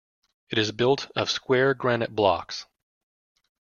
It 0.49 0.57
is 0.57 0.71
built 0.71 1.11
of 1.15 1.29
square 1.29 1.75
granite 1.75 2.15
blocks. 2.15 2.65